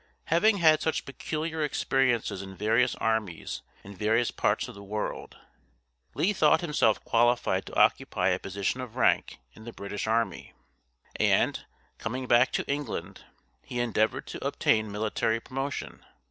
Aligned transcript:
Having 0.33 0.57
had 0.57 0.81
such 0.81 1.05
peculiar 1.05 1.61
experiences 1.63 2.41
in 2.41 2.55
various 2.57 2.95
armies 2.95 3.61
and 3.83 3.95
various 3.95 4.31
parts 4.31 4.67
of 4.67 4.73
the 4.73 4.81
world, 4.81 5.37
Lee 6.15 6.33
thought 6.33 6.61
himself 6.61 7.03
qualified 7.03 7.67
to 7.67 7.75
occupy 7.75 8.29
a 8.29 8.39
position 8.39 8.81
of 8.81 8.95
rank 8.95 9.37
in 9.53 9.63
the 9.63 9.71
British 9.71 10.07
army, 10.07 10.53
and, 11.17 11.67
coming 11.99 12.25
back 12.25 12.51
to 12.53 12.65
England, 12.65 13.25
he 13.61 13.79
endeavored 13.79 14.25
to 14.25 14.43
obtain 14.43 14.91
military 14.91 15.39
promotion. 15.39 16.03